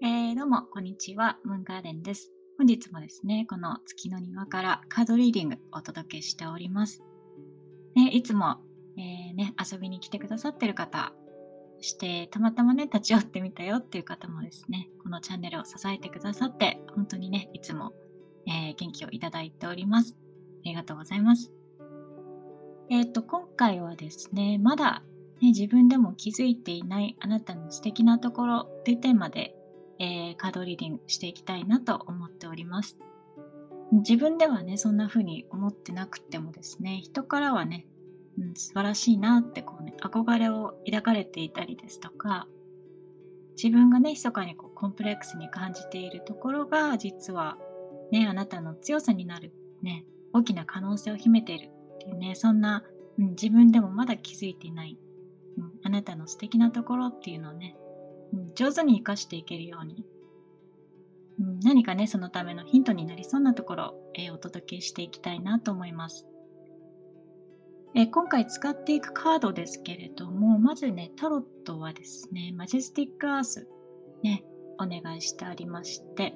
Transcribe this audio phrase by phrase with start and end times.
[0.00, 1.38] えー、どうも、こんにちは。
[1.42, 2.30] ムーンガーデンです。
[2.56, 7.02] 本日もですね、この月の庭からカードリーディングお届けしております。
[7.96, 8.58] ね、いつも、
[8.96, 11.12] えー、ね、遊びに来てくださってる方、
[11.78, 17.92] そしてたまたまね、立ち寄ってみたよっていう方もですね、このチャンネルを支えてくださって、本当にね、いつも、
[18.46, 20.16] えー、元気をいただいております。
[20.64, 21.50] ありがとうございます。
[22.88, 25.02] えっ、と、今回はですね、まだ、
[25.40, 29.57] ね、自分でも気づいていないあなたの素敵なところというテーマで
[29.98, 32.98] えー、カードリーディングしていきたいなと思っております。
[33.92, 37.86] 自分ではね、そんな風に思ってなくてもですね、人からはね、
[38.38, 42.46] うん、素晴らしいなってこうね、憧れを抱かれていたりですとか、
[43.62, 47.58] 自分がね、密かにこうコンプレックスに感じているところが、実は
[48.12, 52.84] ね、あなたの強さになる、ね、大きな可能性を秘めているっていうね、そんな、
[53.18, 54.98] うん、自分でもまだ気づいていない、
[55.56, 57.76] うん、あなたの素敵なところっていうのをね、
[58.32, 60.04] うん、上手に活かしていけるように、
[61.40, 66.26] うん、何かね、そのためのヒントになりそうなところ、え、お届けしていきたいなと思います。
[67.94, 73.68] え、今回使っていくカードですけれども、まずね、タロットはですね、マジェスティックアース、
[74.22, 74.44] ね、
[74.78, 76.34] お願いしてありまして、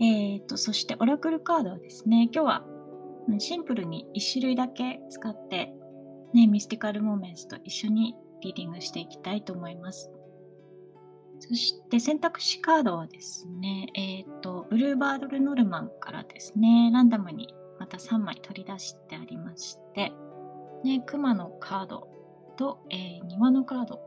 [0.00, 2.66] えーと、そしてオラクルカードはですね、今日は
[3.38, 5.72] シンプルに1種類だけ使って、
[6.32, 10.10] ね、ミスティカルモーメントと一緒にリーディングしていきたいと思います。
[11.38, 20.12] そして選択肢カードはですね、えっ、ー、と、ブルーバードルノルマンからですね、ランダムにまた3枚取り出してありまして、
[20.84, 22.08] ね、熊のカード
[22.56, 24.00] と、えー、庭のカード、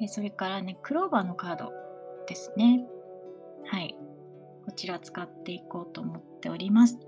[0.00, 1.72] えそれからね、クローバーのカード
[2.26, 2.86] ですね。
[3.66, 3.96] はい。
[4.66, 6.98] こちら使っていこうと思っております。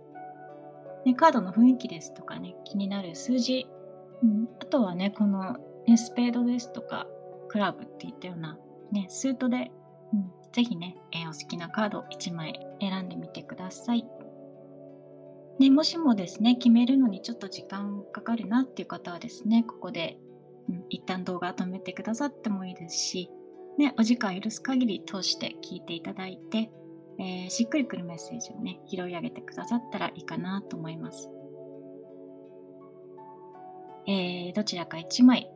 [1.05, 3.66] ね、カードの雰囲気ですとかね、気になる数字、
[4.22, 7.06] うん、あとはね、この、ね、スペードですとか、
[7.48, 8.58] クラブっていったような
[8.92, 9.70] ね、スートで、
[10.12, 14.06] うん、ぜひね、えー、お好きなカード1枚選んでみてください。
[15.58, 20.18] ね、もしもですね、決めるのにちょっと時間かかるなっていう方はですね、ここで、
[20.68, 23.30] うん、一旦動画止めてくださってもいいですし、
[23.77, 26.70] ね、お時間許す限り通して聞いていただいて、
[27.18, 31.30] えー、しっくりくるメッセージをね、拾い上げてくださったらいいかなと思います。
[34.07, 35.51] えー、どちらか1枚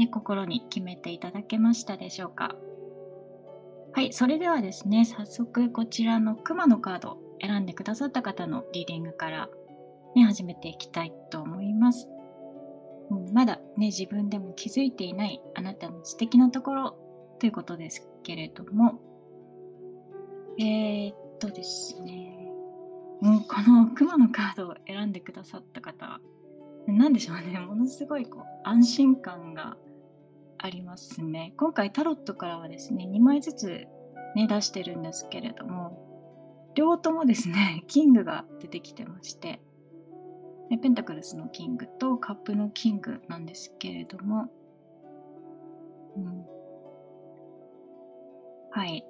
[0.00, 2.56] ね、心に決めていただけましたでしょうか？
[3.92, 9.50] はい、それではですね、早速こちらの熊のカード選んでくださった方のリーディングから、
[10.16, 12.08] ね、始めていきたいと思います。
[13.10, 16.96] うん、まだね、自分でも気づいていないあなたの素敵なところ
[17.38, 19.00] ということですけれども、
[20.58, 22.50] えー、っとですね、
[23.20, 26.20] うん、この熊のカードを選んでくださった方、
[26.86, 29.76] 何でしょうね、ものすごいこう安心感が
[30.62, 31.54] ありますね。
[31.56, 33.86] 今回タロットからはですね、2枚ずつ
[34.34, 36.06] ね、出してるんですけれども、
[36.74, 39.60] 両方ともですね、 キングが出てきてまして、
[40.82, 44.48] ペンタクルスのキングとカップのキングなんですけれども、
[46.16, 46.46] うん、
[48.70, 49.04] はい。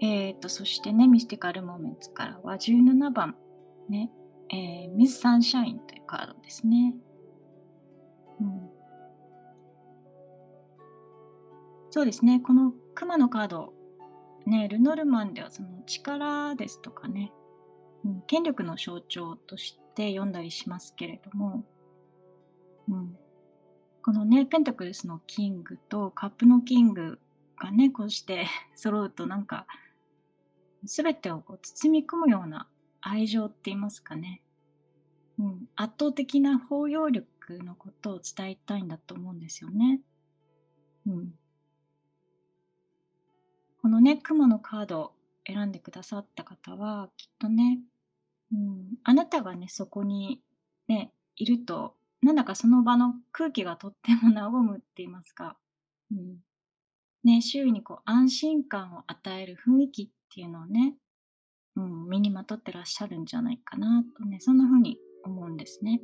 [0.00, 3.36] えっ、ー、と、そしてね、ミスティカルモーメンツからは17番、
[3.88, 4.10] ね、
[4.50, 6.94] えー、ミス・サンシャインというカードですね。
[8.40, 8.75] うん、
[11.96, 13.72] そうですね、この熊のカード、
[14.44, 17.32] ね、ルノルマンではその力ですとかね、
[18.04, 21.64] うん、権力の象徴として読んだりしますけれども、
[22.90, 23.16] うん、
[24.02, 27.18] このね、ペンタクルスのキングとカップのキング
[27.58, 28.46] がね、こうして
[28.76, 29.66] 揃うとなんか、
[30.84, 32.68] すべてをこう包み込むような
[33.00, 34.42] 愛情って言いますかね、
[35.38, 40.02] うん、圧倒的な包容力のことを伝えたいんだと思うんですよね。
[41.06, 41.34] うん、
[43.86, 45.12] このね、雲のカードを
[45.46, 47.78] 選んでくださった方は、きっとね、
[48.52, 50.40] うん、あなたがね、そこに
[50.88, 55.56] ね、いると、なんだかその場の空気がとっても和むって言いますか、
[56.10, 56.38] うん
[57.22, 60.96] ね、周囲にこう安心感を与える雰囲気っていうのをね、
[61.76, 66.00] うん、身にまとってらっしゃるんじゃないかなとね、そんな風に思うんですね。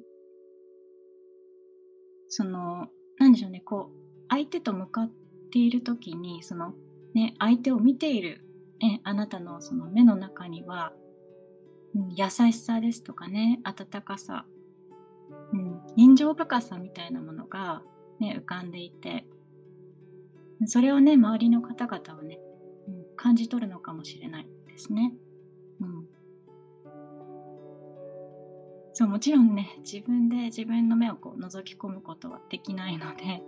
[2.28, 2.86] その、
[3.18, 5.10] なんでしょうね、こう、相手と向かっ
[5.50, 6.74] ている時に、その、
[7.14, 8.44] ね、相手を見ている、
[8.80, 10.92] ね、あなたのその目の中には、
[11.94, 14.46] うん、優しさですとかね、温かさ、
[15.52, 17.82] うん、人情深さみたいなものが、
[18.18, 19.26] ね、浮かんでいて、
[20.66, 22.38] それをね、周りの方々はね、
[22.88, 25.12] うん、感じ取るのかもしれないですね。
[25.80, 26.06] うん。
[28.94, 33.42] そう、もちろんね、自分で自分の目をこう覗き込むことはできないので、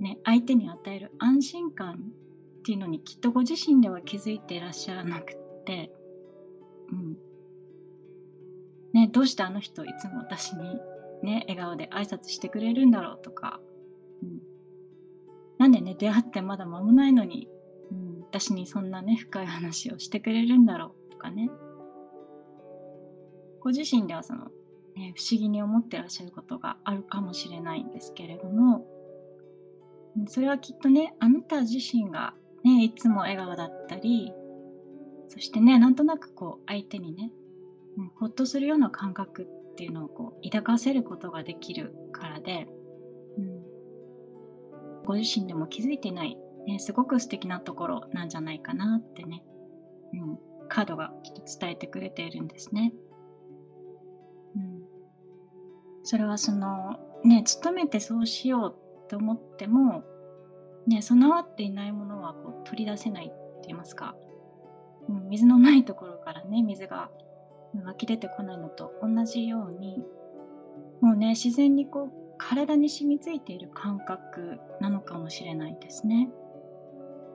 [0.00, 2.12] ね、相手に与える安心感
[2.66, 5.92] っていうのにきっとご自身では気づいていらっしゃらなくて、
[6.90, 7.16] うん。
[8.92, 10.76] ね、どうしてあの人いつも私に
[11.22, 13.60] ね笑顔で挨拶してくれるんだろうとか、
[14.20, 14.40] うん、
[15.58, 17.48] なんでね出会ってまだ間もないのに、
[17.92, 21.48] うん、私にそんなね深い話をしてくれるんだろうとかね。
[23.60, 24.46] ご自身ではその、
[24.96, 28.84] ね、不思議に思ってらっしゃることがあるかもしれないんですけれども。
[30.26, 32.34] それはきっとねあなた自身が
[32.66, 34.32] ねいつも笑顔だったり
[35.28, 37.30] そしてねなんとなくこう相手にね、
[37.96, 42.66] う、ほっとするような感覚っていうのをこう抱かせることができるからで、
[43.38, 46.36] うん、ご自身でも気づいてない、
[46.66, 49.44] ね、すごく素敵なところなんじゃないかなってね、
[50.14, 50.38] うん、
[50.68, 52.92] カードがきっと伝えてくれているんですね。
[54.56, 54.82] うん、
[56.02, 60.02] それはそのね努めてそうしようと思っても、
[60.86, 63.34] ね、備わっていないものはこう取り出せないって
[63.68, 64.14] 言いますか、
[65.08, 67.10] うん、水のないところからね水が
[67.84, 70.04] 湧き出てこないのと同じように
[71.00, 76.28] もうね自然にこう体に染みついている感覚なのかもしれないですね。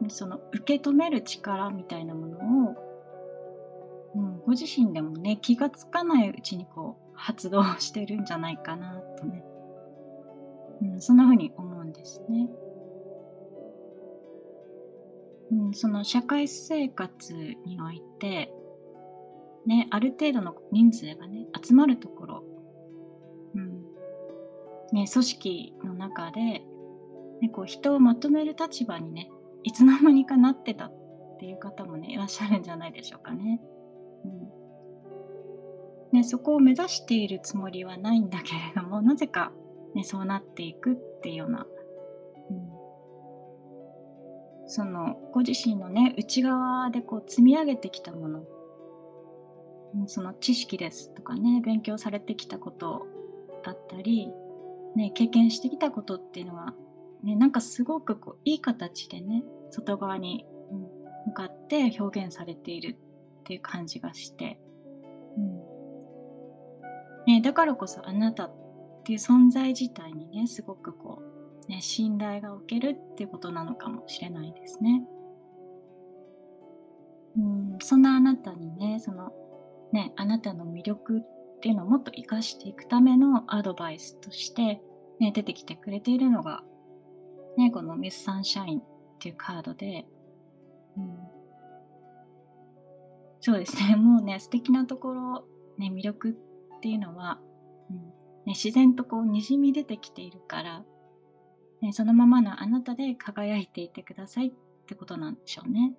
[0.08, 2.76] その受け止める力みたいなものを、
[4.16, 9.44] うん、ご自身でもね気がつかないうちにこう発動してるんじゃないかなとね
[10.82, 12.50] うん、そんな風に思うんですね。
[15.52, 18.52] うん、その社会生活において、
[19.66, 22.44] ね、ある程度の人数がね、集まるところ、
[23.56, 23.82] うん
[24.94, 29.30] ね、組織の中で、ね、こう人をまとめる立場にね、
[29.64, 33.62] いつの間にかなってたっていう方もね、いらっしゃるんじゃないでしょうかね。
[34.26, 34.62] うん
[36.12, 39.52] ね、そこを目指しているつもりはないんだけれども、なぜか
[39.96, 41.66] ね、そうなっていくっていうような、
[44.72, 48.44] そのご自身のね内側でこう積み上げてきたもの。
[50.08, 53.06] その知識ですとかね勉強されてきたこと
[53.66, 54.30] だったり、
[54.96, 56.74] ね、経験してきたことっていうのは、
[57.22, 60.46] ね、なんかすごくこういい形でね外側に
[61.26, 62.96] 向かって表現されている
[63.42, 64.58] っていう感じがして、
[65.38, 65.60] うん。
[67.28, 68.54] ね、だからこそあなたっ
[69.04, 75.04] ていう存在自体にねすごくこう、ね、信頼がおけるっていうことなのかもしれないですね。
[77.38, 79.32] うんそんなあなたにねその
[79.94, 84.82] ねあなたの魅力っていうのをもっと生かしていくためのアドバイスとして、
[85.20, 86.64] ね、出てきてくれているのが、
[87.58, 88.84] ね、このミス・サンシャインっ
[89.20, 90.06] ていうカードで、
[90.98, 91.18] うん、
[93.40, 93.96] そうですね。
[93.98, 95.46] もうね素敵なところ、
[95.78, 97.40] ね、魅力っていうのは、
[97.90, 98.12] うん、ね、
[98.48, 100.84] 自然とこうにじみ出てきているから、
[101.82, 104.52] ね、そのままのあなたで輝いていてくださいっ
[104.86, 105.94] てことなんでしょうね。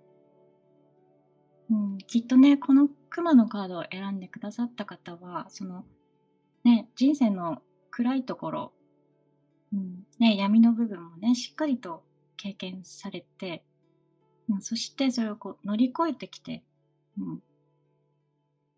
[1.70, 5.84] うん、きっとねこの熊のカードを選んでくださった方はその
[6.64, 8.73] ね人生の暗いところ、
[9.73, 12.05] うんね、闇の部分もねしっかりと
[12.37, 13.64] 経験されて、
[14.50, 16.62] うん、そしてそれをこう乗り越えてきて、
[17.19, 17.43] うん、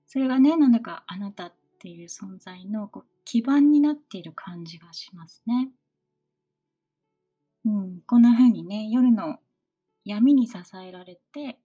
[0.07, 5.71] それがねなんだかあなたっていう存在のこう基盤になっている感じがしますね。
[7.67, 9.39] うん、こんな風にね、夜の
[10.05, 11.59] 闇に支えられて、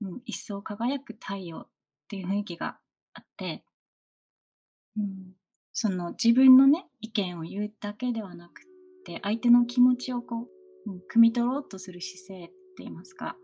[0.00, 1.68] うん、一層輝く太陽っ
[2.08, 2.78] ていう雰囲気が
[3.14, 3.64] あって、
[4.96, 5.32] うん、
[5.72, 8.64] その自分のね、意見を言うだけではなくっ
[9.04, 10.48] て、相手の気持ちをこ
[10.86, 13.36] う、うん、汲み取ろうとする姿勢って言いますか、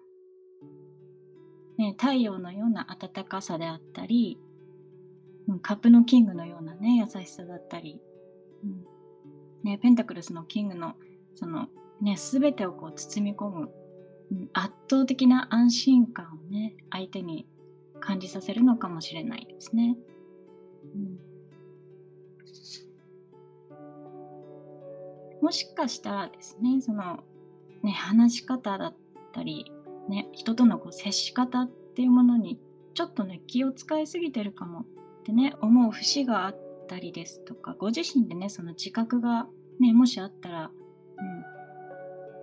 [1.79, 4.45] ね、太陽のような温かさであったり、う
[5.55, 8.03] んカップのキングのようなね、優しさだったり、
[8.63, 8.85] うん。
[9.65, 10.95] ね、ペンタクルスのキングの、
[11.39, 11.69] その、
[12.01, 13.71] ね、すべてをこう包み込む、
[14.53, 17.47] 圧倒的な安心感をね、相手に
[18.01, 19.97] 感じさせるのかもしれないですね。
[20.95, 21.19] うん、
[25.41, 27.21] もしかしたらですね、その、
[27.85, 28.97] ね、話し方だっ
[29.33, 29.73] たり、
[30.09, 32.59] ね、人とのこう接し方っていうものに
[32.95, 34.85] ちょっとね気を使いすぎてるかもっ
[35.23, 36.57] てね思う節があっ
[36.89, 39.47] たりですとかご自身でねその自覚が
[39.79, 40.71] ねもしあったら、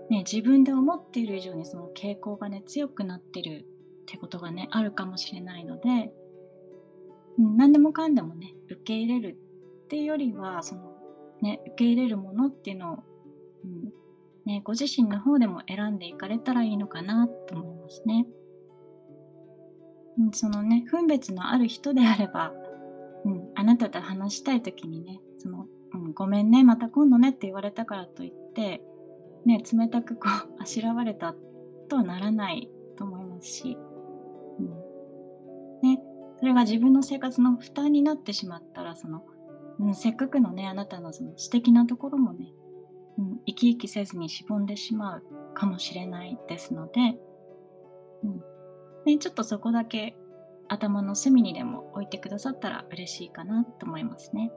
[0.10, 3.66] ね、自分で思っている以上にその傾向がね強くなってる
[4.04, 6.12] ってことがねあるかもしれないので、
[7.38, 9.38] 何でもかんでもね受け入れる
[9.86, 10.94] っていうよりはその、
[11.42, 12.98] ね、受け入れるものっていうのを、
[13.64, 13.92] うん
[14.46, 18.28] ね、ご自身の方でも選んでいかれたらいいのかなと思いますね。
[20.20, 22.54] うん、そのね分別のある人であれば
[23.26, 28.82] うん、あなたと話したい時にねその、うん、ごめんねまた今度ねって言われたからといって、
[29.46, 31.36] ね、冷たくこうあしらわれた
[31.90, 33.78] とはならないと思いますし、
[34.60, 35.90] うん。
[35.90, 36.02] ね、
[36.40, 39.24] それが自分の生活の負担になってしまったら、その、
[39.80, 42.54] うん、せっかくのね、あなたのその素敵なところもね、
[43.18, 45.24] うん、生き生きせずにしぼんでしまう
[45.54, 47.18] かもしれないですので、
[48.24, 48.44] うん。
[49.06, 50.16] ね、ちょっとそこだけ
[50.68, 54.52] 頭の隅にでも置いてくださったら嬉しいかなと思いますね。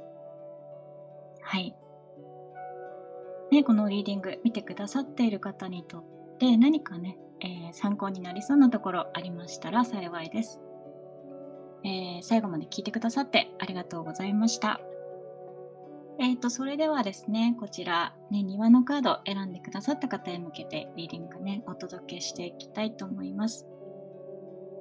[1.43, 1.77] はい。
[3.51, 6.05] ね、このリーディング見てくださっている方にとっ
[6.39, 10.61] て何かね、えー、参考になりそうなところありましたら幸いです。
[11.85, 14.81] えー、最後まで聞いてくださってありがとうございました。
[16.21, 23.67] えっ、ー、と、それではですね、こちら、ね、庭のカード選んでくださった方へ向けてリーディングね、お届けしていきたいと思います。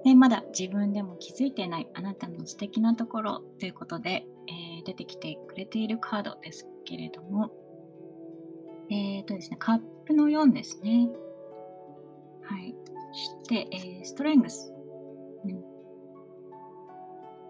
[0.03, 7.51] でまだ自分でも気づいてないあなたの素敵なところということで、えー、出てきてくれているカードですけれども、
[8.89, 11.09] えっ、ー、とですね、カップの4ですね。
[12.43, 12.75] はい。
[13.11, 14.73] そして、えー、ストレングス。
[15.45, 15.61] うん。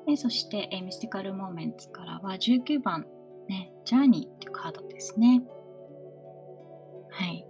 [0.06, 3.06] でそして、えー、ミスティカルモーメンツからは19番、
[3.48, 5.44] ね、ジャーニーっていうカードですね。
[7.10, 7.46] はい。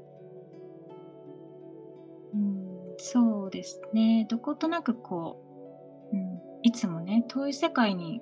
[2.33, 4.25] うん、そうですね。
[4.29, 5.41] どことなくこ
[6.11, 8.21] う、うん、いつもね、遠い世界に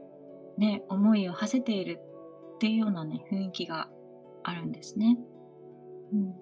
[0.58, 2.00] ね、思いを馳せている
[2.56, 3.90] っていうようなね、雰囲気が
[4.44, 5.18] あるんですね。
[6.14, 6.34] うん。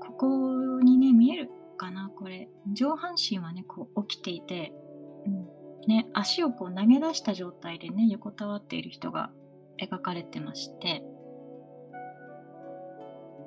[0.00, 2.10] ここにね、見えるかな？
[2.14, 2.48] これ。
[2.72, 4.72] 上半身はね、こう起きていて、
[5.26, 5.48] うん。
[5.88, 9.32] ね、足をこう投げ出した状態でね、横たわっている人が
[9.80, 11.02] 描かれてまして、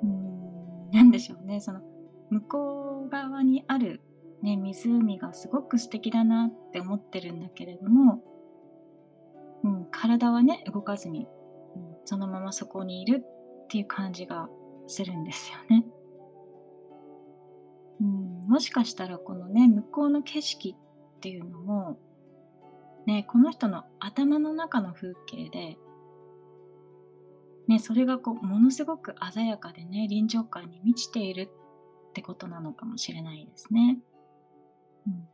[0.02, 1.80] うん、なんでしょうね、その、
[2.28, 4.02] 向こう側にある
[4.42, 8.22] ね、湖がすごく素敵だなって思ってるんだけれども、
[9.64, 11.26] うん、体はね、動かずに、
[11.74, 13.24] うん、そのままそこにいる
[13.66, 14.48] っていう感じが
[14.86, 15.84] するんですよね。
[18.00, 20.76] うん、もしかしたらこのね、向こうの景色
[21.16, 21.98] っていうのも、
[23.06, 25.76] ね、この人の頭の中の風景で、
[27.66, 31.50] ね、それがこうものすごく鮮やかでね、臨場感に満ちている
[32.10, 33.98] ってことなのかもしれないですね。
[35.08, 35.28] うん、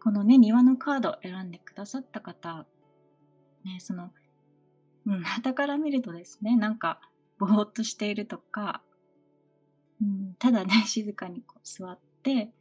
[0.00, 2.66] このね、庭のカード選んでくださった方、
[3.64, 4.10] ね、その
[5.08, 7.00] うん、傍から見るとですね、なんか、
[7.38, 8.82] ぼーっとしているとか、
[10.02, 12.52] うん、ただね、 静かにこう座って、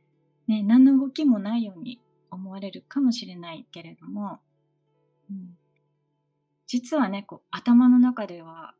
[0.47, 1.99] ね、何の動きもないように
[2.31, 4.39] 思われるかもしれないけれども、
[5.29, 5.57] うん、
[6.67, 8.75] 実はね、こう頭の中では、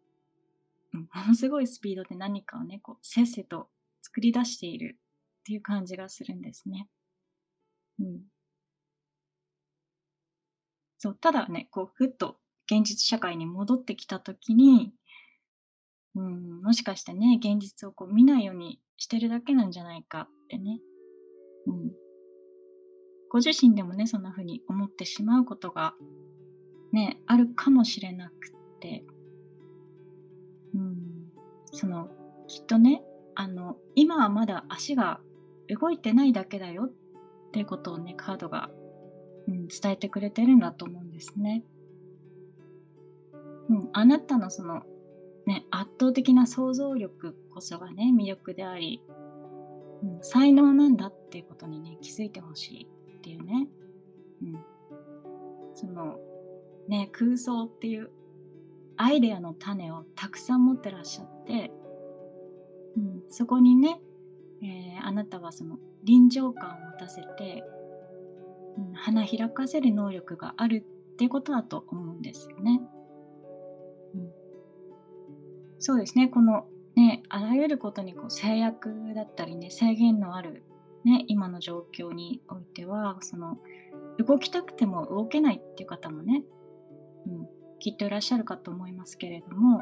[0.94, 3.70] うん、ものすごいスピードで何かをね、こうせっせと
[4.02, 4.98] 作り出している
[5.40, 6.88] っていう感じがするんですね。
[8.00, 8.22] うん。
[11.00, 14.92] そう、ただね、こう、ふっと現実社会に戻ってきた時に、
[16.16, 20.80] うん、もしかしてね、現実をこう見ないようにしてるだけなんじゃないかってね。
[21.68, 21.92] うん。
[23.30, 25.94] ご自身でもね、そんな風に思ってしまうことが、
[26.92, 29.04] ね、あるかもしれなくって、
[30.74, 31.32] うん、
[31.72, 32.10] その、
[32.48, 33.04] きっとね、
[33.36, 35.20] あの、今はまだ足が
[35.70, 36.92] 動いてないだけだよっ
[37.52, 38.70] ていうことをね、カードが、
[39.48, 41.64] うん、伝えてくれてるんだと思うんですね。
[43.70, 44.84] うん、あなたのその、
[45.46, 49.04] ね、圧倒的な想像力こそがね、魅力であり、
[50.04, 53.68] うん、才能なんだっていうことにね、気づいてほしいっていうね。
[54.42, 54.60] うん。
[55.74, 56.18] その、
[56.88, 58.10] ね、空想っていう
[58.96, 61.72] アイデアの種をたくさん持ってらっしゃって、
[62.98, 64.00] うん、そこにね、
[64.62, 67.64] えー、あなたはその臨場感を持たせて、
[68.78, 70.84] うん、花開かせる能力がある
[71.14, 72.82] っていうことだと思うんですよね。
[75.80, 80.64] そうですね、このね、あらゆることにこう制約だったりね、制限のある
[81.08, 83.58] ね、今の状況においては、その、
[84.18, 86.44] 動きたくても動けないっていう方もね、
[87.28, 87.48] うん、
[87.80, 89.80] きっといらっしゃるかと思いますけれども、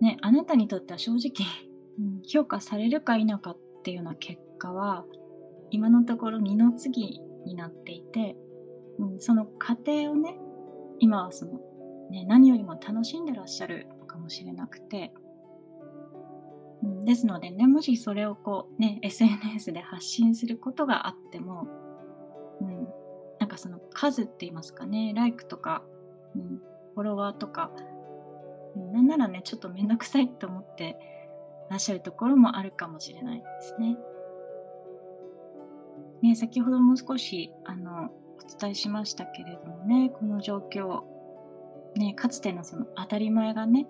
[0.00, 1.44] ね、あなたにとっては正直、
[1.98, 5.04] うん、評価されるか否かっていうような結果は、
[5.70, 8.36] 今のところ二の次になっていて、
[8.98, 10.38] うん、その過程をね、
[11.00, 11.60] 今はその、
[12.10, 15.12] ね、何よりも楽しんでらっしゃるのかもしれなくて、
[16.82, 21.66] うん、ですのでねもしそれをこうね SNS で発信することがあっても、
[22.60, 22.88] うん、
[23.38, 25.82] なんかその数って言いますかね like とか、
[26.34, 26.60] うん、
[26.94, 27.70] フォロワーとか、
[28.76, 30.96] うん、なんならねちょっとめんどくさいと思って
[31.68, 33.96] らっしゃるところもあるかもしれないですね。
[36.22, 41.02] ね先ほども少しあのお伝えしましたけれどもねこの状況
[41.98, 43.86] ねかつてのその当たり前がね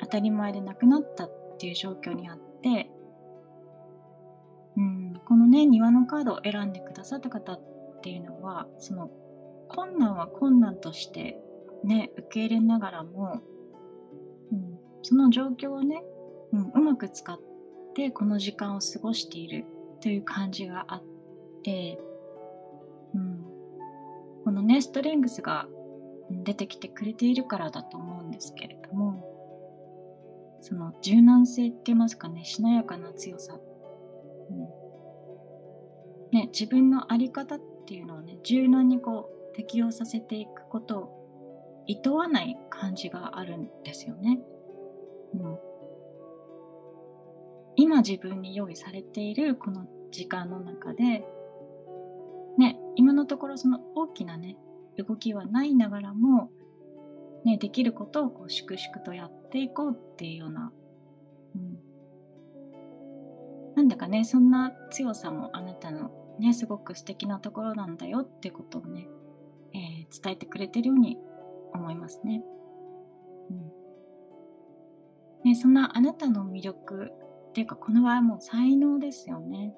[0.00, 2.90] 当たり前でなくなったっっていう状況にあって、
[4.76, 7.60] うん、このね、庭のカードを選んでくださった方っ
[8.02, 9.10] ていうのは、その
[9.68, 11.38] 困難は困難として
[11.84, 13.40] ね、受け入れながらも、
[14.50, 16.02] うん、その状況をね、
[16.52, 17.38] うん、うまく使っ
[17.94, 19.64] てこの時間を過ごしている
[20.00, 21.02] という感じがあっ
[21.62, 22.00] て、
[23.14, 23.44] うん、
[24.44, 25.68] このね、ストレングスが
[26.44, 29.28] 出てきてくれているからだと思うんですけれども、
[30.60, 33.58] その柔軟性って言いますかね、しなやかな強さ。
[34.50, 34.82] うん
[36.32, 44.40] ね、自分の在り方っていうのをね、柔軟にこう適用させていくことを厭わない感じがあるんですよね。
[45.34, 45.58] うん、
[47.76, 51.24] 今自分に用意されているこの時間の中で、
[52.58, 54.56] ね、今のところその大きなね、
[54.98, 56.50] 動きはないながらも、
[57.44, 60.72] ね、できることをこう粛々とやっていこうっていうような、
[61.56, 61.78] うん、
[63.74, 69.08] なんだかね、そんな強さもあなたのね、すごく素敵なところなんだよってことをね、
[69.74, 71.18] えー、伝えてくれてるように
[71.74, 72.42] 思いますね。
[73.50, 77.10] うん、ねそんなあなたの魅力
[77.50, 79.74] っていうか、この場合はもう才能ですよね。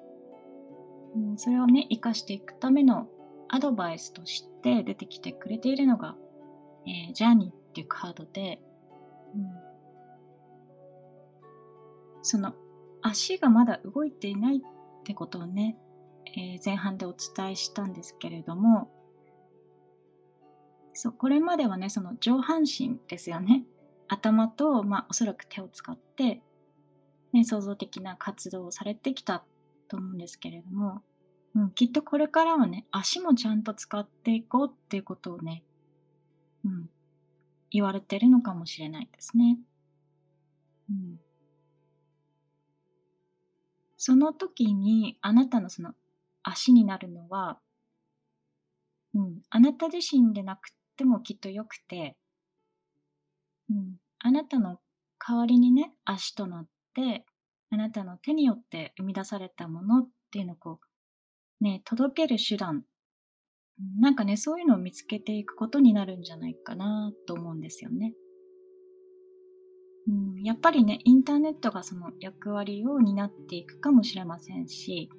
[1.15, 3.07] うん、それをね、生かしていくための
[3.55, 6.17] アドバイスとして出てきてくれているのが、
[6.85, 8.59] えー、ジャーニーっていうカードで、
[9.33, 9.47] うん、
[12.21, 12.53] その
[13.01, 14.59] 足がまだ動いていないっ
[15.05, 15.77] てことをね、
[16.35, 18.91] えー、前半でお伝えしたんですけれども、
[20.91, 23.63] そうこれまではね、その上半身ですよね。
[24.09, 26.41] 頭と、まあ、おそらく手を使って、
[27.31, 29.45] ね、創造的な活動をされてきた
[29.87, 31.01] と思うんですけれども、
[31.55, 35.63] うん、きっとこれからはね、足もちゃんと使っていこうっていうことをね、
[36.65, 36.89] うん、
[37.71, 39.57] 言われてるのかもしれないですね。
[40.89, 41.19] うん、
[43.97, 45.93] その時にあなたのその
[46.43, 47.57] 足になるのは、
[49.13, 52.17] うん、あなた自身でなくてもきっとよくて、
[53.69, 54.79] うん、あなたの
[55.25, 57.25] 代わりにね、足となって、
[57.69, 60.94] あなたの手によって生み出されたものっていうのをこう
[61.61, 62.83] ね、届ける手段、
[63.99, 68.13] なんかね、そういうのを見つけていくことになるんじゃないかなと思うんですよね。
[70.07, 75.09] うん、やっぱりね、インターネットがその役割を担っていくかもしれませんし、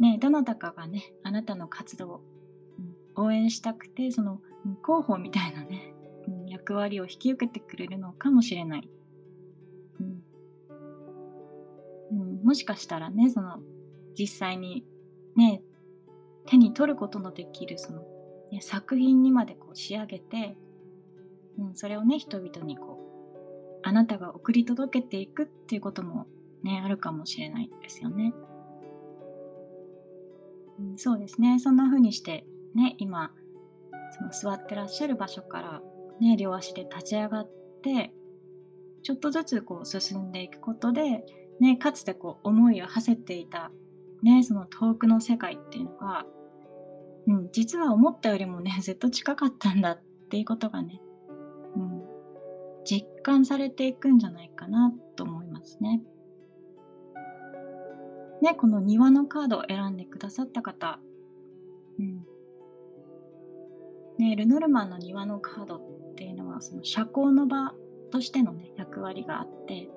[0.00, 2.20] ね、どなたかがね、あなたの活動を、
[3.16, 4.40] 応援したくて、その、
[4.84, 5.94] 広報みたいなね、
[6.48, 8.88] 役割を引き受けてくれるのかもしれない。
[12.10, 13.60] うん、もしかしたらね、その
[14.18, 14.84] 実際に
[15.36, 15.62] ね、
[16.46, 18.02] 手に取ることのできるその、
[18.52, 20.56] ね、作品にまでこう仕上げて、
[21.58, 26.26] うん、それをね、人々にこう、あなたが送り届けていくっていうことも
[26.62, 28.32] ね、あるかもしれないですよね。
[30.78, 31.58] うん、そうですね。
[31.60, 33.32] そんな風にして、ね、今、
[34.16, 35.82] その座ってらっしゃる場所から、
[36.20, 37.50] ね、両足で立ち上がっ
[37.82, 38.12] て、
[39.02, 41.24] ちょっとずつこう進んでいくことで、
[41.60, 43.70] ね、かつてこう思いを馳せていた
[44.24, 46.24] ね、その遠くの世界っていうのが、
[47.26, 49.98] うん、実は思ったよりもね、 ずっと近かったんだっ
[50.30, 51.02] ていうことがね、
[51.76, 52.02] うん、
[52.84, 56.02] 実感されていくんじゃないかなと思いますね。
[58.40, 60.98] ね、この庭のカードを選んでくださった方、
[61.98, 62.26] うん。
[64.18, 67.74] ね、ルノルマンの庭のカードっていうのは、その社交の場
[68.10, 69.90] としてのね、役割があって、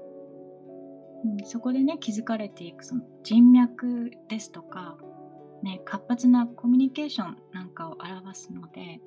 [1.25, 4.97] うん、そこでね気づかれていくその人脈ですとか、
[5.63, 8.99] ね、活発なコミュニケーションなんかを表すので、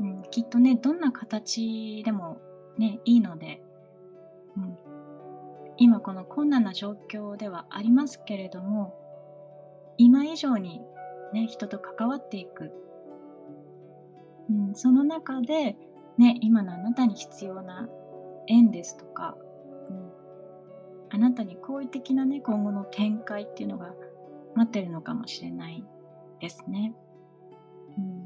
[0.00, 2.40] うん、きっとねどんな形でも
[2.78, 3.62] ねいいので、
[4.56, 4.76] うん、
[5.78, 8.94] 今この困難な状況ではありますけれども
[9.96, 10.80] 今以上に
[11.32, 12.72] ね人と関わっていく、
[14.50, 15.76] うん、その中で
[16.18, 17.88] ね今のあなたに必要な
[18.46, 19.36] 縁ですとか
[21.10, 23.94] あなたに好意的なね、今後の展開っていうのが
[24.54, 25.84] 待ってるのかもしれない
[26.40, 26.94] ですね。
[27.98, 28.24] うん、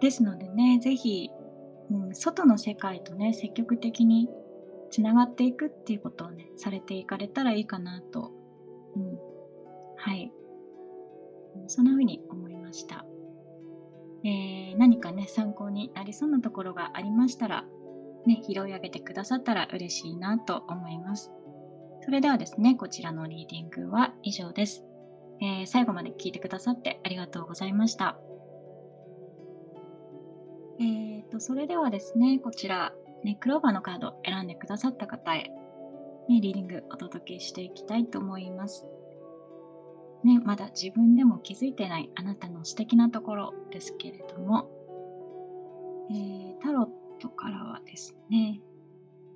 [0.00, 1.30] ですのでね、ぜひ、
[1.90, 4.28] うん、外の世界とね、積極的に
[4.90, 8.30] つながっていくっていうことをね、されていかれたらいいかなと、
[8.96, 9.18] うん、
[9.96, 10.32] はい。
[11.66, 13.04] そんな風に思いました。
[14.24, 17.64] えー、何かね、参考になりそうなところがありましたら、
[18.26, 21.30] ね、拾い上げてくださったら嬉しいなと思います。
[22.04, 24.84] それではですね、こちらのリーディングは以上です。
[25.40, 28.18] えー、最後まで聞いてくださってありがとうございました。
[30.78, 35.44] えーと、それではですね、こちら、ね、クローバーのカードを選んでくださった方へ、
[36.28, 38.86] ね、リーディングお届けしていきたいと思います。
[40.24, 44.68] ね、まだ自分でも気づいてないあなたの素敵なところですけれども、
[46.10, 48.60] えー、タロットからはですね、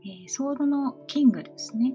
[0.05, 1.95] えー、ソードのキングですね。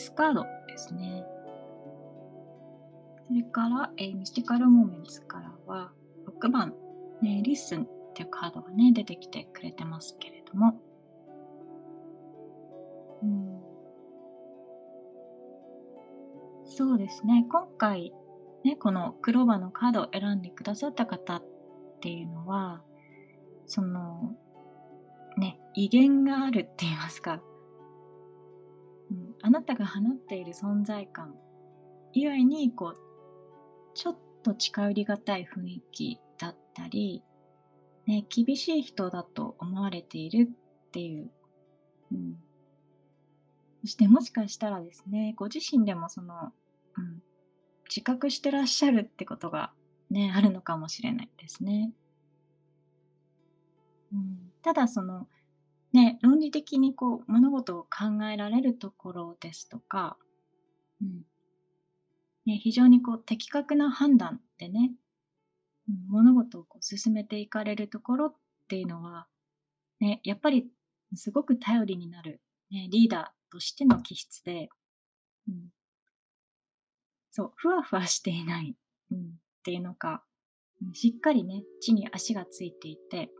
[0.00, 1.24] スカードですね。
[3.28, 5.92] それから、えー、 Mystical Moments からは、
[6.26, 6.74] 6番、
[7.22, 10.74] ね、 Listen っていうカードがね、出てきてくれてますけれども、
[13.22, 13.60] うん、
[16.64, 18.12] そうですね、今回、
[18.64, 21.44] ね、このクローバーのカードを選んでくださった方っ
[22.00, 22.82] ていうのは、
[23.66, 24.34] その、
[25.36, 27.40] ね、威厳があるって言いますか、
[29.42, 31.34] あなたが放っている存在感
[32.12, 33.00] 以外に、こう、
[33.94, 37.22] ちょっと近寄りがたい雰囲気だったり、
[38.06, 41.30] ね、厳しい人だと思われているっていう、
[42.12, 42.36] うん、
[43.82, 46.52] そしてもしかしたらですね、ご自身でもその、
[46.96, 47.22] うん、
[47.88, 49.72] 自覚してらっしゃるってことが
[50.10, 51.92] ね、あるのかもしれないですね。
[54.12, 55.28] うん、ただその、
[55.92, 60.16] ね、論理的にこう物事を考えられるところですとか、
[61.02, 61.22] うん。
[62.46, 64.92] ね、非常にこう的確な判断でね、
[65.88, 68.34] うん、物事をこう進めていかれるところっ
[68.68, 69.26] ていうのは、
[70.00, 70.68] ね、やっぱり
[71.14, 74.68] すごく頼りになる、ね、リーダーとしての気質で、
[75.48, 75.54] うん、
[77.30, 78.76] そう、ふわふわしていない、
[79.10, 79.22] うん、っ
[79.64, 80.22] ていうのか、
[80.94, 83.30] しっかりね、地に足がついていて、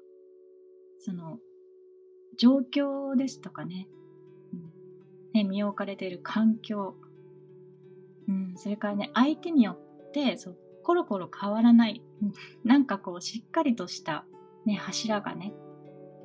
[0.99, 1.39] その、
[2.41, 3.87] 状況ですとかね、
[4.55, 4.63] うん、
[5.35, 6.95] ね身を置かれている環境、
[8.27, 12.03] うん、それからね、相手によって、そう、コロコロ変わらない、
[12.65, 14.25] なんかこう、しっかりとした、
[14.65, 15.53] ね、柱がね、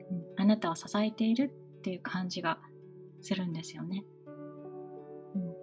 [0.09, 2.59] うん、あなたを支えているっていう感じが
[3.19, 4.05] するんですよね。
[5.35, 5.53] うん、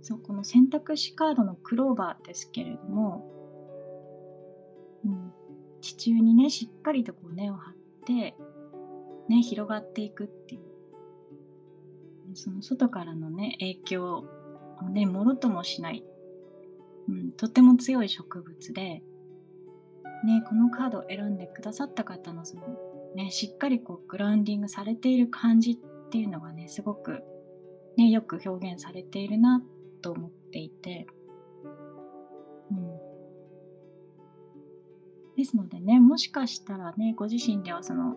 [0.00, 3.28] そう、この選択肢カードのクローバーですけれども、
[5.04, 5.32] うん、
[5.80, 7.74] 地中にね、しっかりとこう根を張っ
[8.06, 8.36] て、
[9.30, 14.24] ね、広がっていくっていう、その外からのね、影響
[14.82, 16.04] をね、もろともしない、
[17.08, 19.04] うん、とても強い植物で、
[20.24, 22.62] ね、このカードを選んでくださった方のその、
[23.14, 27.22] ね、しっかりこうグラウンディングされている感じっていうのがね、すごく、
[27.96, 29.62] ね、よく表現されているな
[30.02, 31.06] と思っていて、
[32.72, 32.98] うん。
[35.36, 38.16] ですのでね、もしかしたらね、ご自身ではその、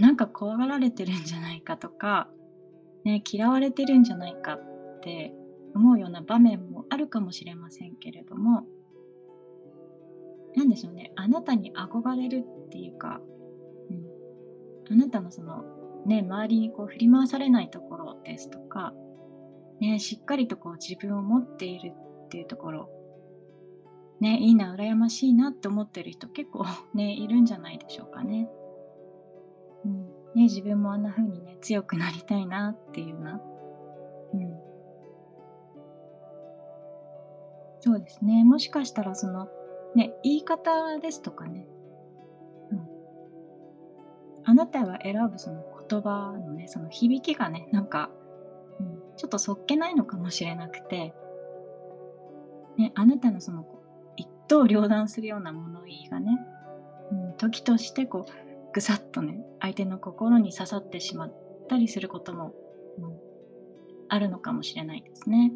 [0.00, 2.28] なんか怖がられてるんじゃないかとか、
[3.04, 5.32] ね、嫌われてるんじゃないかって
[5.74, 8.64] 思うような場面もあるかもしれませんけれども、
[10.56, 13.20] 何でしょうね、あなたに憧れるっていうか、
[13.90, 15.64] うん、あなたのその、
[16.06, 18.94] ね、周りにこう振り回されないところですとか、
[19.80, 21.92] ね、しっかりとこう自分を持っている
[22.24, 22.90] っていうところ、
[24.20, 28.48] ね、いいな、羨ましいなって思ってる人結構 ね、いるんじゃないでしょうかね。
[30.36, 33.40] ね、自分もあんな風にね、強くなりたいなっていうな。
[34.34, 34.54] うん。
[37.80, 38.44] そうですね。
[38.44, 39.48] もしかしたらその、
[39.94, 41.66] ね、言い方ですとかね、
[42.70, 42.86] うん。
[44.44, 48.10] あなたが選ぶその言葉のね、その響きがね、なんか、
[48.78, 51.14] うん、ちょっとそっけないのかもしれなくて、
[52.76, 53.66] ね、あなたのその
[54.16, 56.38] 一刀両断するような物言いがね、
[57.10, 58.45] うん、時としてこう
[58.76, 61.34] ぐさっとね相手の心に刺さってしまっ
[61.66, 62.52] たりすることも、
[62.98, 63.18] うん、
[64.10, 65.50] あるのかもしれないですね。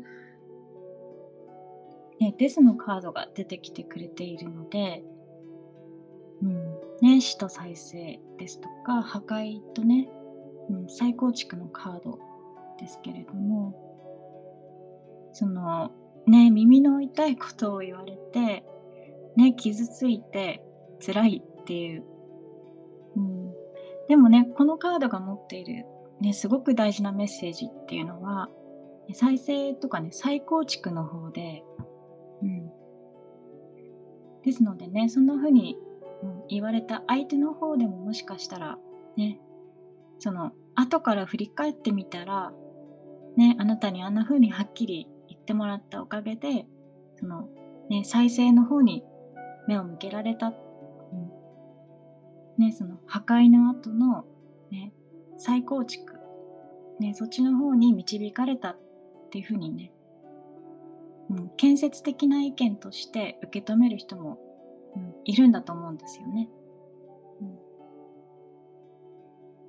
[2.19, 5.03] ねデスのカードが出てきてくれているので、
[6.43, 10.09] うんね、死と再生ですとか破壊とね、
[10.71, 12.19] うん、再構築のカード
[12.79, 13.75] ですけれども
[15.35, 15.93] その
[16.27, 18.65] ね耳の痛いことを言われて
[19.37, 20.65] ね傷ついて
[21.05, 22.05] 辛いっていう、
[24.11, 25.87] でもねこのカードが持っている、
[26.21, 28.51] ね、すごく大事なメッセージっていうのは
[29.15, 31.63] 再生とかね再構築の方で、
[32.43, 32.71] うん、
[34.45, 35.79] ですのでねそんな風に、
[36.23, 38.77] うん、言われた相手の方でももしかしたら
[39.17, 39.41] ね
[40.19, 42.53] その後から振り返ってみたら
[43.37, 46.67] ね、あなたにあんな風にはっきり言ってもらったおかげで、
[47.19, 47.49] その、
[47.89, 49.05] ね、再生の方に
[49.67, 50.49] 目を向けられた。
[50.49, 50.55] うん、
[52.61, 54.27] ね、その破壊の後の、
[54.71, 54.93] ね、
[55.39, 56.19] 再構築。
[57.01, 58.79] ね、そっちの方に導かれたっ
[59.31, 59.93] ていう風にね、
[61.31, 64.39] うん、建設的な意見として受け止める人も、
[64.95, 66.51] うん、いるんだと思うんですよね。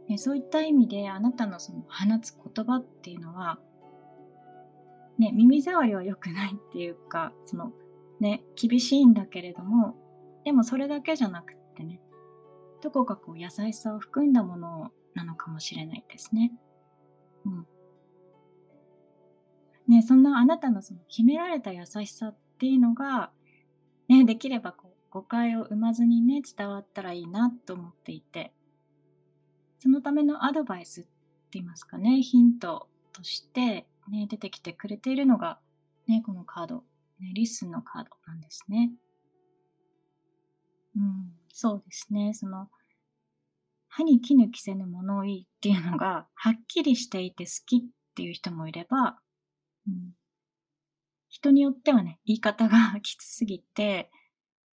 [0.09, 3.57] うん、そういった意味であなたのその放つ言葉っていうのは、
[5.17, 7.71] ね、耳障りは良くないっていうかその、
[8.19, 9.95] ね、厳しいんだけれども
[10.43, 12.01] でもそれだけじゃなくってね
[12.81, 16.51] どこかこう優しさを含んだものなのかもしれないですね。
[17.45, 17.67] うん。
[19.87, 23.31] ね、そんなあなたのその秘められた優しさっていうのが、
[24.07, 28.53] ね、できればこう誤解を生まずにね、伝わったらいいなと思っていて、
[29.79, 31.09] そのためのアドバイスって
[31.53, 35.59] 言いますかね、ヒントとして、ね、出てきてくれているのが、
[36.07, 36.83] ね、このカード、
[37.19, 38.91] ね、リスンのカードなんですね。
[40.95, 42.33] うん、そうですね。
[42.33, 42.69] その、
[43.87, 47.81] 歯に衣着せぬ物をいいっていうのが、はっきりしていて好きっ
[48.15, 49.19] ていう人もいれば、
[49.87, 50.13] うん、
[51.29, 54.09] 人によってはね、言い方がきつすぎて、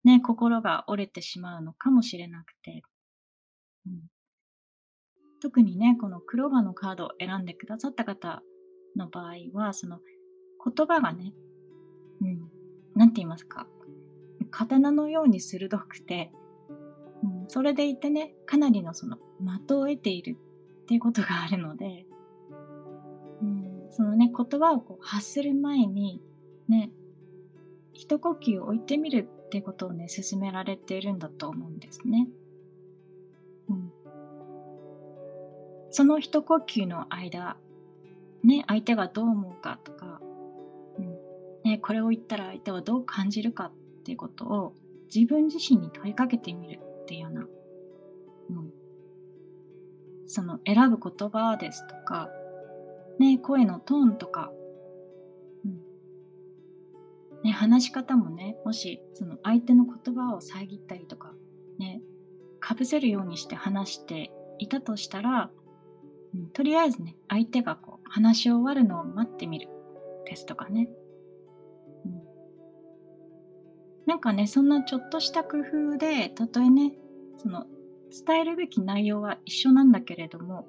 [0.04, 2.82] ね、心が折れてしまうのかもしれなくて、
[3.86, 4.02] うん、
[5.40, 8.42] 特にね、このクローバーのカードを選んでくださった方
[8.96, 10.00] の場合は、その
[10.64, 11.32] 言葉がね、
[12.20, 12.50] うん、
[12.94, 13.66] なんて言いますか、
[14.50, 16.32] 刀のように鋭くて、
[17.48, 19.16] それでいてね、かなりのその
[19.66, 20.36] 的を得ている
[20.82, 22.06] っていうことがあるので、
[23.40, 26.20] うん、そのね、言葉をこう発する前に、
[26.68, 26.90] ね、
[27.92, 32.28] 一呼吸置いてみるっていうことをね、進められているんだと思うんですね。
[33.68, 33.92] うん、
[35.90, 37.56] その一呼吸の間、
[38.42, 40.20] ね、相手がどう思うかとか、
[40.98, 41.22] うん
[41.64, 43.72] ね、これを言ったら相手はどう感じるかっ
[44.04, 44.74] ていうことを
[45.14, 47.40] 自分自身に問いかけてみるっていうような、
[48.50, 48.72] うん、
[50.26, 52.28] その選ぶ言葉ですとか、
[53.18, 54.52] ね、声のトーンとか、
[55.64, 55.80] うん
[57.44, 61.34] ね、話し方もね、もしその相手の言葉を遮ったりとか、
[61.78, 62.00] ね、
[62.60, 65.50] かぶせるようにして話していたとしたら、
[66.34, 69.68] うん、とりあえずね、相手がこう話し終わるのを待ってみる
[70.24, 70.88] ですとかね。
[74.06, 76.92] なんかね、そんなちょっとした工夫で、たとえね、
[77.38, 77.66] その
[78.12, 80.68] 伝えるべき内容は一緒なんだけれども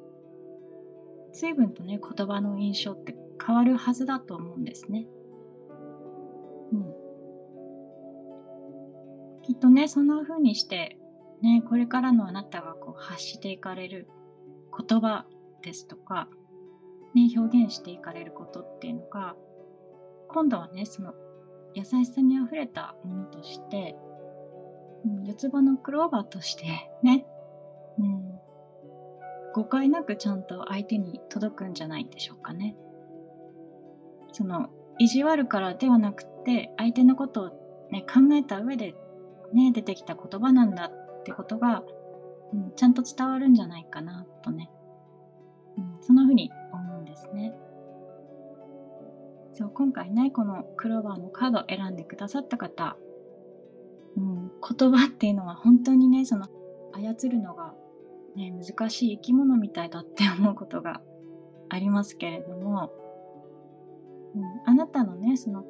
[1.33, 3.15] 随分とね言葉の印象って
[3.45, 5.07] 変わるはずだと思うんですね。
[6.71, 6.93] うん、
[9.43, 10.97] きっとねそんな風にして
[11.41, 14.07] ねこれからのあなたがこう発していかれる
[14.75, 15.25] 言葉
[15.61, 16.29] ですとか、
[17.13, 19.35] ね、表現していかれることっていうのが
[20.29, 21.13] 今度はねその
[21.75, 23.95] 優しさにあふれたものとして
[25.25, 26.65] 四つ葉のクローバーとして
[27.01, 27.25] ね、
[27.99, 28.39] うん、
[29.53, 32.75] 誤解なくちゃんと相手に届くんじゃないでしょうかね。
[34.31, 37.49] その意地悪からではなくて相手のことを、
[37.91, 38.95] ね、考えた上で、
[39.53, 41.83] ね、出てきた言葉なんだってことが、
[42.53, 44.69] うん、ちゃんと伝わるんじゃないかなとね、
[45.77, 47.53] うん、そんな風に思うんですね。
[49.53, 52.97] そう今回ねこのクローバーのカードを選んでくださった方。
[54.15, 56.47] うん、言葉っていうのは本当にねその
[56.93, 57.73] 操るのが、
[58.35, 61.01] ね、難しい生き物みたいだって 思うことが
[61.69, 62.91] ありますけれども、
[64.35, 65.65] うん、あなたのねその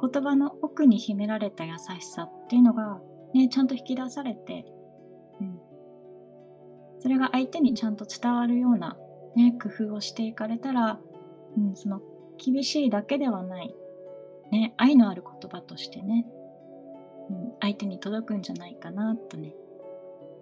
[0.00, 3.00] 言葉の奥に秘められた優しさっていうのが、
[3.34, 4.64] ね、ちゃんと引き出されて、
[5.40, 5.60] うん、
[7.00, 8.96] それが相手にちゃんと伝わるような、
[9.34, 11.00] ね、工夫をしていかれたら、
[11.56, 12.00] うん、その
[12.42, 13.74] 厳しいだけではない、
[14.50, 16.26] ね、愛のある言葉としてね
[17.30, 19.54] うん、相手に届くんじゃないかなとね、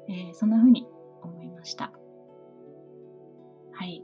[0.08, 0.86] えー、そんな風に
[1.22, 1.92] 思いました。
[3.72, 4.02] はい。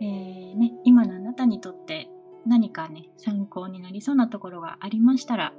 [0.00, 2.08] えー、ね、今のあなたにとって
[2.44, 5.54] 何かね、参考になりそうなところがありましたら、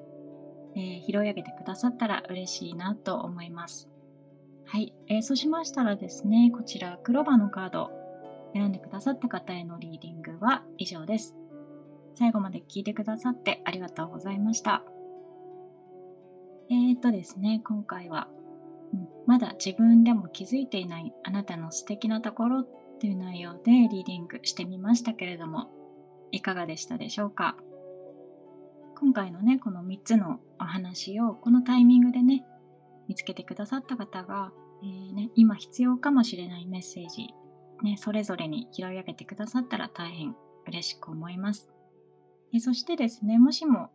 [0.76, 3.90] えー、拾い上げてくださったら嬉しいなと思います。
[4.66, 7.92] はい、えー、そうしましたらですね、こちら、クローバーのカード
[8.56, 11.36] 選んでくださった方へのリーディングは以上です。
[12.16, 14.82] 最後まで聞いてくださってありがとうございました。
[16.72, 18.30] えーとですね、今回は、
[18.94, 22.68] うん、まだ自分でも気づいていないあなたの素敵なところっ
[23.00, 25.70] ていう内容でリーディングしてみましたけれども、
[26.32, 27.58] いかがでしたでしょうか？
[28.98, 32.46] 今回のね、この3つのお話をこのタイミングでね、
[33.10, 37.28] 見つけてくださった方が、えーね、今必要かもしれないメッセージ、
[37.84, 40.36] ね、それぞれに拾い上げてくださったら大変
[40.68, 41.70] 嬉しく思います。
[42.54, 43.90] えそしてですね、もしも、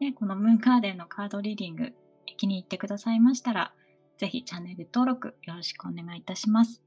[0.00, 1.92] ね、このムーンカーデンのカードリーディング
[2.36, 3.72] 気に入ってくださいましたら、
[4.18, 6.82] ぜひチャンネル登録よろしくお願いいたします。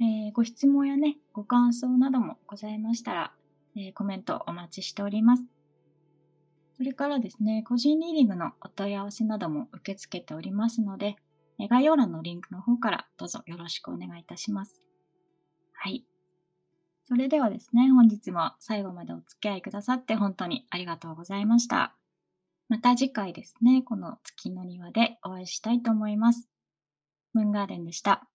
[0.00, 3.32] えー、ご質問やね、ご感想などもございましたら、
[3.76, 5.44] えー、コメントお待ちしております。
[6.76, 11.16] それからですね、個人リーディングのお問い合わせなども受け付けておりますので、
[11.68, 14.80] 概要欄のリンクの方からどうぞよろしくお願いいたします。
[15.82, 16.04] はい。
[17.04, 21.96] それではですね、本日も最後までお付き合いくださって本当にありがとうございました。
[22.68, 26.50] また次回ですね、この月の庭でお会いしたいと思います。
[27.32, 28.29] ムーンガーデンでした。